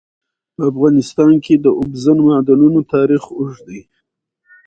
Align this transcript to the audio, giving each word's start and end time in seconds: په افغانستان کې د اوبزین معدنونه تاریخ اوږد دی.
په 0.55 0.61
افغانستان 0.71 1.33
کې 1.45 1.55
د 1.57 1.65
اوبزین 1.79 2.17
معدنونه 2.27 2.79
تاریخ 2.93 3.23
اوږد 3.37 3.61
دی. 3.67 3.81